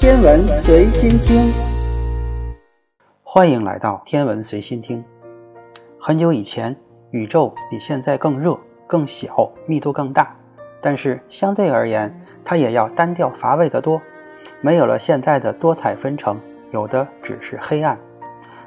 [0.00, 1.52] 天文随心听，
[3.22, 5.04] 欢迎来到天文随心听。
[5.98, 6.74] 很久以前，
[7.10, 10.34] 宇宙比现在更热、更小、密度更大，
[10.80, 14.00] 但是相对而言，它也要单调乏味得多，
[14.62, 16.40] 没有了现在的多彩纷呈，
[16.72, 17.98] 有的只是黑暗。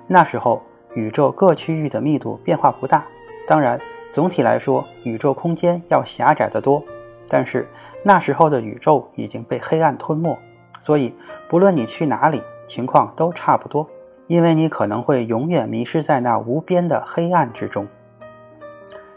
[0.05, 0.61] 那时候，
[0.93, 3.03] 宇宙各区域的密度变化不大，
[3.47, 3.81] 当然，
[4.13, 6.83] 总体来说，宇宙空间要狭窄得多。
[7.27, 7.67] 但是
[8.03, 10.37] 那时候的宇宙已经被黑暗吞没，
[10.83, 11.15] 所以
[11.47, 13.87] 不论你去哪里，情况都差不多，
[14.27, 17.87] 因为你可能会永远迷失在那无边的黑暗之中。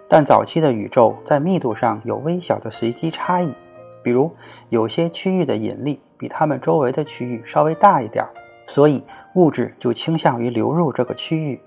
[0.07, 3.53] 但早期的宇宙在密度上有微小的随机差异，
[4.01, 4.31] 比如
[4.69, 8.25] 有些区域的引力比它们周围的区域稍微大一点，
[8.69, 9.03] 所以
[9.35, 11.61] 物质就倾向于流入这个区域。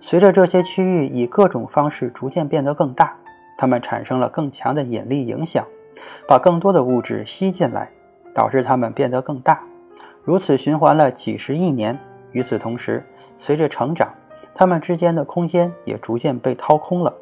[0.00, 3.14] 随着这些区域以各种方式逐渐变得更大，
[3.58, 5.62] 它们产生了更强的引力影响。
[6.26, 7.90] 把更多的物质吸进来，
[8.34, 9.62] 导致它们变得更大。
[10.24, 11.98] 如此循环了几十亿年。
[12.32, 13.04] 与此同时，
[13.36, 14.14] 随着成长，
[14.54, 17.14] 它们之间的空间也逐渐被掏空了。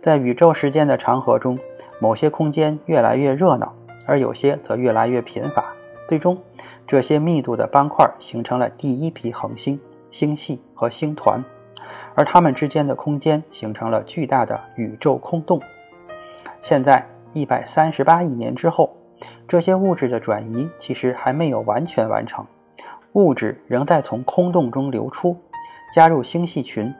[0.00, 1.58] 在宇宙时间的长河中，
[1.98, 3.74] 某些空间越来越热闹，
[4.06, 5.72] 而有些则越来越贫乏。
[6.08, 6.36] 最终，
[6.86, 11.42] 这些密度的斑块形成了第一批恒星、星系和星团，
[12.14, 15.60] 而它们之间的空间形成了巨大的宇宙空洞。
[16.62, 17.06] 现在。
[17.32, 18.92] 一百三十八亿年之后，
[19.50, 22.46] 这些物质的转移其实还没有完全完成，
[23.14, 25.36] 物质仍在从空洞中流出，
[25.92, 26.94] 加入星系群。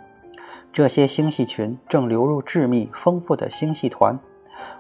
[0.73, 4.19] 这些星系群正流入致密丰富的星系团。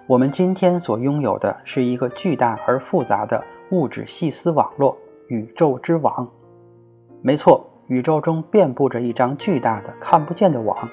[0.09, 4.99] 我们今天所拥有的是一个巨大而复杂的物质细丝网络——
[5.31, 6.29] 宇宙之网。
[7.23, 10.89] 没错，宇宙中遍布着一张巨大的看不见的网，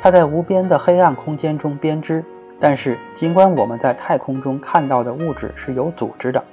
[0.00, 2.24] 它在无边的黑暗空间中编织。
[2.64, 6.44] 但是，尽管我们在太空中看到的物质是有组织的，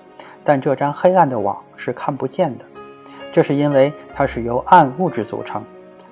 [0.44, 2.66] 但这张黑暗的网是看不见的。
[3.32, 5.64] 这是因为它是由暗物质组成，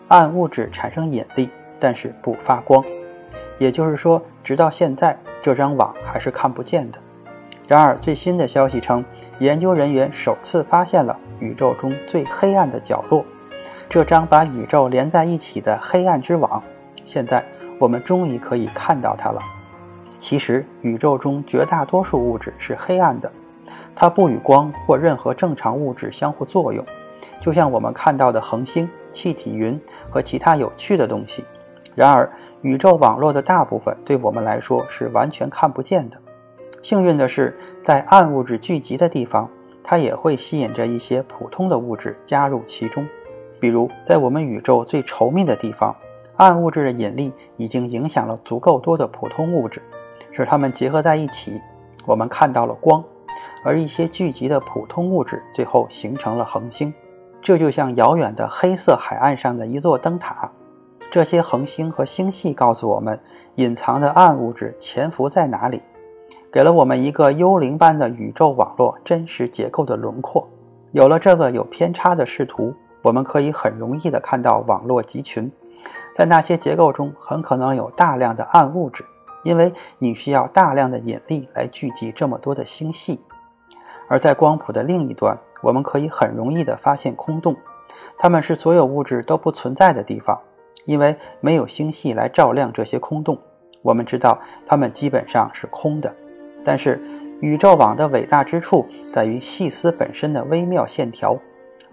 [0.08, 1.50] 暗物质产生引力，
[1.80, 2.84] 但是不发光。
[3.58, 7.00] 也就是说，直到现在，这张网还是看不见的。
[7.68, 9.04] 然而，最新的消息称，
[9.40, 13.26] 研究人员首次发现了宇宙中最黑暗的角落——
[13.90, 16.62] 这张把宇宙连在一起的黑暗之网。
[17.04, 17.44] 现在，
[17.80, 19.42] 我们终于可以看到它了。
[20.20, 23.32] 其实，宇宙中绝大多数物质是黑暗的，
[23.96, 26.84] 它不与光或任何正常物质相互作用，
[27.40, 29.80] 就像我们看到的恒星、气体云
[30.10, 31.46] 和其他有趣的东西。
[31.96, 32.30] 然而，
[32.62, 36.18] 宇宙网络的大部分对我们来说是完全看不见的。
[36.82, 39.50] 幸运的是，在暗物质聚集的地方，
[39.84, 43.08] 它也会吸引着一些普通的物质加入其中。
[43.60, 45.96] 比如，在我们宇宙最稠密的地方，
[46.38, 49.82] 暗物质的引力已经影响了足够多的普通物质。
[50.38, 51.60] 使它们结合在一起，
[52.06, 53.04] 我们看到了光，
[53.64, 56.94] 而一些聚集的普通物质最后形成了恒星。
[57.42, 60.48] 这就像遥远的黑色海岸上的一座灯塔。
[61.10, 63.20] 这些恒星和星系告诉我们，
[63.56, 65.82] 隐藏的暗物质潜伏在哪里，
[66.52, 70.48] 给了我们一个幽灵般的宇宙网络真实结构的轮廓。
[70.92, 72.72] 有了这个有偏差的视图，
[73.02, 75.52] 我们可以很容易地看到网络集群，
[76.16, 79.04] 在那些结构中很可能有大量的暗物质。
[79.44, 83.22] 因为你需要大量的引力来聚集这么多的星系，
[84.08, 87.56] 而在光谱的另一端，我们可以很容易地发现空洞，
[88.18, 90.40] 它们是所有物质都不存在的地方，
[90.86, 93.38] 因为没有星系来照亮这些空洞。
[93.82, 96.14] 我们知道它们基本上是空的。
[96.66, 97.02] 但是，
[97.40, 101.38] 宇宙网的伟大之处在于细丝本身的微妙线条。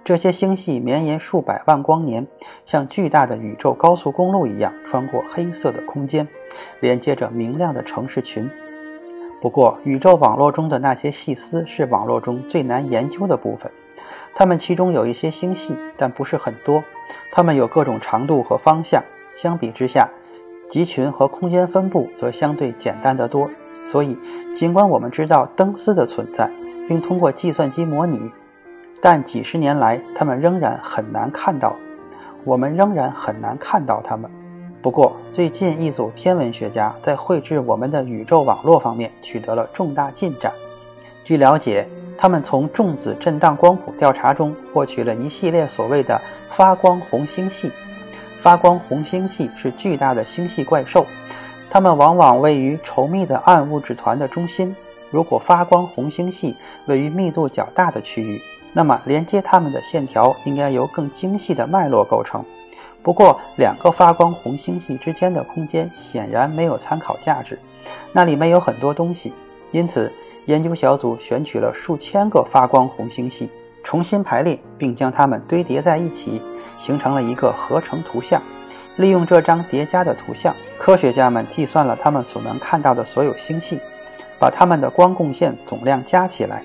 [0.04, 2.26] 这些星系绵延数百万光年，
[2.66, 6.28] 像巨大的宇宙高速公路一样穿过黑色的空间，
[6.80, 8.50] 连接着明亮的城市群。
[9.40, 13.72] 不过，宇宙网络中的那些细丝是网络中最难研究的部分。
[14.34, 16.84] 它们其中有一些星系，但不是很多。
[17.32, 19.02] 它们有各种长度和方向。
[19.38, 20.10] 相比之下，
[20.68, 23.50] 集群和空间分布则相对简单得多。
[23.90, 24.18] 所以，
[24.54, 26.50] 尽管我们知道灯丝的存在，
[26.86, 28.30] 并通过计算机模拟。
[29.04, 31.76] 但几十年来，他们仍然很难看到，
[32.42, 34.30] 我们仍然很难看到它们。
[34.80, 40.50] 不过，最近一组天文学家在绘制我们的宇宙网络方面取得了重大进展。
[41.22, 41.86] 据了解，
[42.16, 46.18] 他们从重子震荡光谱调查中获取了一系列所谓的
[46.52, 47.70] 发光红星系。
[48.40, 51.04] 发光红星系是巨大的星系怪兽，
[51.68, 54.74] 它们往往位于稠密的暗物质团的中心。
[55.10, 58.40] 如果发光红星系位于密度较大的区域，
[58.76, 62.44] 那么，连接它们的线条应该由更精细的脉络构成。
[63.04, 67.56] 不过，两个发光红星系之间的空间显然没有参考价值，
[68.12, 69.32] 那里面有很多东西。
[69.70, 70.12] 因此，
[70.46, 73.48] 研究小组选取了数千个发光红星系，
[73.84, 76.42] 重新排列，并将它们堆叠在一起，
[76.76, 78.42] 形成了一个合成图像。
[78.96, 83.78] 利用这张叠加的图像，科学家们计算了他们所能看到的所有星系，
[84.40, 86.64] 把它们的光贡献总量加起来，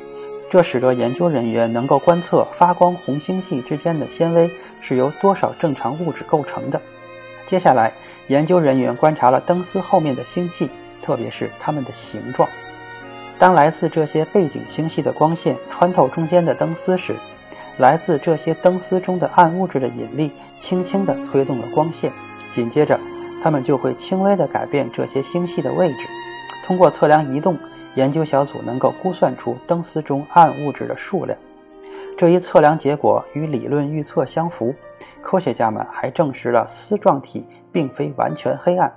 [0.50, 4.50] 这使得研究人员能够观测发光红星系之间的纤维
[4.82, 6.82] 是由多少正常物质构成的。
[7.46, 7.94] 接下来，
[8.28, 10.70] 研究人员观察了灯丝后面的星系，
[11.04, 12.50] 特别是它们的形状。
[13.38, 17.16] 当来自这些背景星系的光线穿透中间的灯丝时，
[17.78, 22.12] 来自这些灯丝中的暗物质的引力轻轻地推动了光线，
[22.54, 23.00] 紧接着，
[23.44, 26.08] 它们就会轻微地改变这些星系的位置。
[26.66, 27.58] 通过测量移动，
[27.96, 31.38] 研究小组能够估算出灯丝中暗物质的数量。
[32.18, 34.74] 这一测量结果与理论预测相符。
[35.22, 38.92] 科学家们还证实了丝状体并非完全黑暗，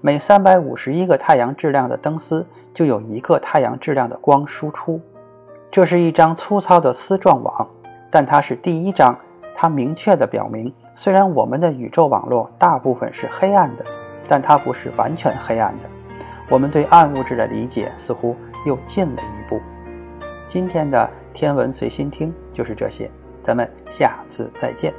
[0.00, 5.00] 每三百五十一个太阳质量的灯丝就有一个太阳质量的光输出。
[5.70, 7.68] 这是一张粗糙的丝状网。
[8.10, 9.14] 但它是第一张，
[9.54, 13.84] 它明确地表明，虽然我们的宇宙网络大部分是黑暗的，
[14.26, 15.88] 但它不是完全黑暗的。
[16.48, 18.34] 我们对暗物质的理解似乎
[18.64, 19.60] 又进了一步。
[20.48, 23.10] 今天的天文随心听就是这些，
[23.42, 24.94] 咱们下次再见。